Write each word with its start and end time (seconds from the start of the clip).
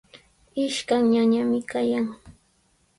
Ishkan 0.65 1.03
ñañami 1.13 1.59
kayan. 1.71 2.05